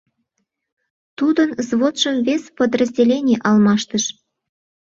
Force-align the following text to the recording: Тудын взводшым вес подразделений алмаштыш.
Тудын 1.17 1.49
взводшым 1.65 2.15
вес 2.27 2.43
подразделений 2.57 3.41
алмаштыш. 3.47 4.03